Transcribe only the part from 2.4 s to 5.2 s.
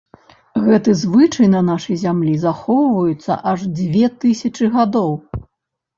захоўваецца аж дзве тысячы гадоў.